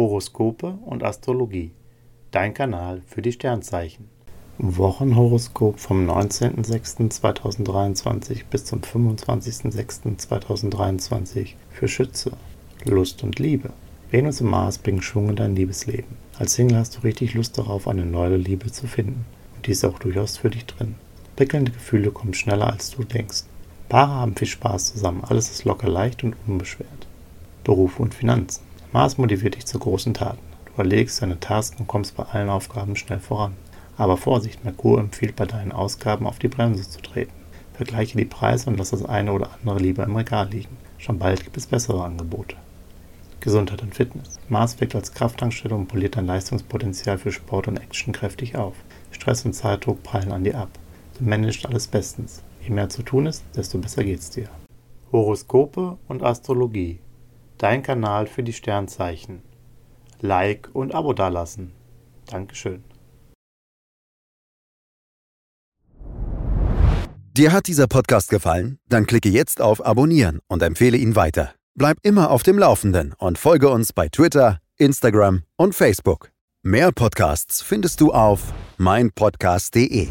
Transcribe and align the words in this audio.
Horoskope 0.00 0.78
und 0.86 1.04
Astrologie. 1.04 1.72
Dein 2.30 2.54
Kanal 2.54 3.02
für 3.06 3.20
die 3.20 3.32
Sternzeichen. 3.32 4.08
Wochenhoroskop 4.56 5.78
vom 5.78 6.08
19.06.2023 6.08 8.44
bis 8.50 8.64
zum 8.64 8.80
25.06.2023 8.80 11.48
für 11.68 11.86
Schütze. 11.86 12.32
Lust 12.86 13.22
und 13.22 13.38
Liebe. 13.38 13.74
Venus 14.10 14.40
und 14.40 14.48
Mars 14.48 14.78
bringen 14.78 15.02
Schwung 15.02 15.28
in 15.28 15.36
dein 15.36 15.54
Liebesleben. 15.54 16.16
Als 16.38 16.54
Single 16.54 16.78
hast 16.78 16.96
du 16.96 17.00
richtig 17.00 17.34
Lust 17.34 17.58
darauf, 17.58 17.86
eine 17.86 18.06
neue 18.06 18.36
Liebe 18.36 18.72
zu 18.72 18.86
finden. 18.86 19.26
Und 19.54 19.66
die 19.66 19.72
ist 19.72 19.84
auch 19.84 19.98
durchaus 19.98 20.38
für 20.38 20.48
dich 20.48 20.64
drin. 20.64 20.94
Prickelnde 21.36 21.72
Gefühle 21.72 22.10
kommen 22.10 22.32
schneller, 22.32 22.72
als 22.72 22.92
du 22.92 23.04
denkst. 23.04 23.42
Paare 23.90 24.12
haben 24.12 24.34
viel 24.34 24.48
Spaß 24.48 24.94
zusammen. 24.94 25.24
Alles 25.24 25.50
ist 25.50 25.64
locker 25.64 25.88
leicht 25.88 26.24
und 26.24 26.36
unbeschwert. 26.46 27.06
Beruf 27.64 28.00
und 28.00 28.14
Finanzen. 28.14 28.69
Mars 28.92 29.18
motiviert 29.18 29.54
dich 29.54 29.66
zu 29.66 29.78
großen 29.78 30.14
Taten. 30.14 30.40
Du 30.66 30.82
erlegst 30.82 31.22
deine 31.22 31.38
Tasks 31.38 31.78
und 31.78 31.86
kommst 31.86 32.16
bei 32.16 32.24
allen 32.24 32.50
Aufgaben 32.50 32.96
schnell 32.96 33.20
voran. 33.20 33.54
Aber 33.96 34.16
Vorsicht, 34.16 34.64
Merkur 34.64 34.98
empfiehlt 34.98 35.36
bei 35.36 35.46
deinen 35.46 35.70
Ausgaben 35.70 36.26
auf 36.26 36.40
die 36.40 36.48
Bremse 36.48 36.88
zu 36.88 37.00
treten. 37.00 37.32
Vergleiche 37.72 38.18
die 38.18 38.24
Preise 38.24 38.68
und 38.68 38.78
lass 38.78 38.90
das 38.90 39.04
eine 39.04 39.32
oder 39.32 39.50
andere 39.54 39.78
lieber 39.78 40.02
im 40.02 40.16
Regal 40.16 40.48
liegen. 40.48 40.76
Schon 40.98 41.20
bald 41.20 41.44
gibt 41.44 41.56
es 41.56 41.68
bessere 41.68 42.02
Angebote. 42.02 42.56
Gesundheit 43.38 43.82
und 43.82 43.94
Fitness. 43.94 44.40
Mars 44.48 44.80
wirkt 44.80 44.96
als 44.96 45.12
Krafttankstelle 45.12 45.74
und 45.76 45.86
poliert 45.86 46.16
dein 46.16 46.26
Leistungspotenzial 46.26 47.18
für 47.18 47.30
Sport 47.30 47.68
und 47.68 47.76
Action 47.76 48.12
kräftig 48.12 48.56
auf. 48.56 48.74
Stress 49.12 49.44
und 49.44 49.52
Zeitdruck 49.52 50.02
prallen 50.02 50.32
an 50.32 50.42
dir 50.42 50.58
ab. 50.58 50.70
Du 51.16 51.24
managst 51.24 51.64
alles 51.64 51.86
bestens. 51.86 52.42
Je 52.60 52.70
mehr 52.70 52.88
zu 52.88 53.02
tun 53.02 53.26
ist, 53.26 53.44
desto 53.54 53.78
besser 53.78 54.02
geht's 54.02 54.30
dir. 54.30 54.48
Horoskope 55.12 55.96
und 56.08 56.22
Astrologie 56.24 56.98
dein 57.62 57.82
Kanal 57.82 58.26
für 58.26 58.42
die 58.42 58.52
Sternzeichen. 58.52 59.42
Like 60.20 60.70
und 60.72 60.94
Abo 60.94 61.12
dalassen. 61.12 61.72
Dankeschön. 62.26 62.84
Dir 67.36 67.52
hat 67.52 67.68
dieser 67.68 67.86
Podcast 67.86 68.28
gefallen? 68.28 68.78
Dann 68.88 69.06
klicke 69.06 69.28
jetzt 69.28 69.60
auf 69.60 69.84
Abonnieren 69.84 70.40
und 70.48 70.62
empfehle 70.62 70.96
ihn 70.96 71.16
weiter. 71.16 71.54
Bleib 71.74 71.98
immer 72.02 72.30
auf 72.30 72.42
dem 72.42 72.58
Laufenden 72.58 73.14
und 73.16 73.38
folge 73.38 73.68
uns 73.70 73.92
bei 73.92 74.08
Twitter, 74.08 74.58
Instagram 74.76 75.44
und 75.56 75.74
Facebook. 75.74 76.32
Mehr 76.62 76.92
Podcasts 76.92 77.62
findest 77.62 78.00
du 78.00 78.12
auf 78.12 78.52
meinpodcast.de. 78.76 80.08